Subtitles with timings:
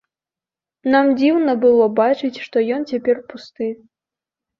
[0.93, 3.69] Нам дзіўна было бачыць, што ён цяпер пусты.